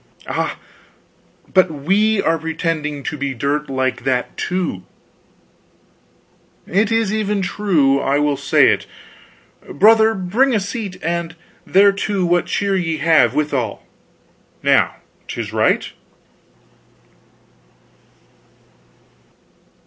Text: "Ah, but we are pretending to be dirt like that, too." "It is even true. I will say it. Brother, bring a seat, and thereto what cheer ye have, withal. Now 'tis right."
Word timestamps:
"Ah, 0.25 0.57
but 1.53 1.69
we 1.69 2.19
are 2.23 2.39
pretending 2.39 3.03
to 3.03 3.15
be 3.19 3.35
dirt 3.35 3.69
like 3.69 4.03
that, 4.03 4.35
too." 4.35 4.81
"It 6.65 6.91
is 6.91 7.13
even 7.13 7.43
true. 7.43 7.99
I 7.99 8.17
will 8.17 8.35
say 8.35 8.69
it. 8.69 8.87
Brother, 9.69 10.15
bring 10.15 10.55
a 10.55 10.59
seat, 10.59 10.97
and 11.03 11.35
thereto 11.67 12.25
what 12.25 12.47
cheer 12.47 12.75
ye 12.75 12.97
have, 12.97 13.35
withal. 13.35 13.85
Now 14.63 14.95
'tis 15.27 15.53
right." 15.53 15.91